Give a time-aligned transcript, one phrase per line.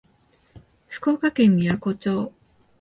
[0.87, 2.33] 福岡県みやこ町